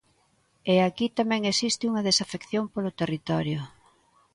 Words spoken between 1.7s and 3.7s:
unha desafección polo territorio.